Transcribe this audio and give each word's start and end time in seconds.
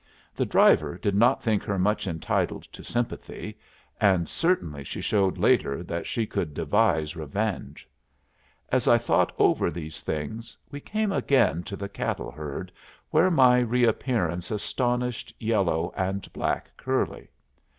The 0.35 0.47
driver 0.47 0.97
did 0.97 1.13
not 1.13 1.43
think 1.43 1.61
her 1.61 1.77
much 1.77 2.07
entitled 2.07 2.63
to 2.73 2.83
sympathy, 2.83 3.59
and 3.99 4.27
certainly 4.27 4.83
she 4.83 4.99
showed 4.99 5.37
later 5.37 5.83
that 5.83 6.07
she 6.07 6.25
could 6.25 6.55
devise 6.55 7.15
revenge. 7.15 7.87
As 8.69 8.87
I 8.87 8.97
thought 8.97 9.31
over 9.37 9.69
these 9.69 10.01
things 10.01 10.57
we 10.71 10.79
came 10.79 11.11
again 11.11 11.61
to 11.65 11.75
the 11.75 11.87
cattle 11.87 12.31
herd, 12.31 12.71
where 13.11 13.29
my 13.29 13.59
reappearance 13.59 14.49
astonished 14.49 15.35
yellow 15.37 15.93
and 15.95 16.33
black 16.33 16.71
curly. 16.77 17.29